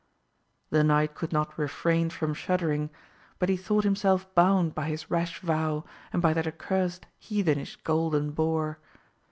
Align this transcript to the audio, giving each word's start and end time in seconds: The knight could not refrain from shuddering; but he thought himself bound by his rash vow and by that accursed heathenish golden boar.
The 0.71 0.83
knight 0.83 1.13
could 1.13 1.31
not 1.31 1.59
refrain 1.59 2.09
from 2.09 2.33
shuddering; 2.33 2.89
but 3.37 3.49
he 3.49 3.55
thought 3.55 3.83
himself 3.83 4.33
bound 4.33 4.73
by 4.73 4.85
his 4.89 5.11
rash 5.11 5.37
vow 5.41 5.85
and 6.11 6.23
by 6.23 6.33
that 6.33 6.47
accursed 6.47 7.05
heathenish 7.19 7.75
golden 7.83 8.31
boar. 8.31 8.79